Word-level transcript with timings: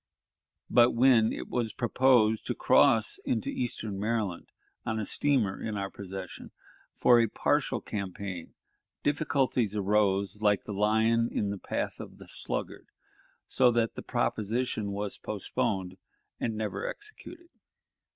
but, 0.67 0.95
when 0.95 1.31
it 1.31 1.47
was 1.47 1.73
proposed 1.73 2.47
to 2.47 2.55
cross 2.55 3.19
into 3.23 3.51
eastern 3.51 3.99
Maryland 3.99 4.47
on 4.83 4.99
a 4.99 5.05
steamer 5.05 5.61
in 5.61 5.77
our 5.77 5.91
possession 5.91 6.49
for 6.95 7.19
a 7.19 7.27
partial 7.27 7.79
campaign, 7.79 8.55
difficulties 9.03 9.75
arose 9.75 10.41
like 10.41 10.63
the 10.63 10.73
lion 10.73 11.29
in 11.31 11.51
the 11.51 11.59
path 11.59 11.99
of 11.99 12.17
the 12.17 12.27
sluggard, 12.27 12.87
so 13.45 13.69
that 13.69 13.93
the 13.93 14.01
proposition 14.01 14.91
was 14.91 15.19
postponed 15.19 15.97
and 16.39 16.55
never 16.57 16.87
executed. 16.87 17.49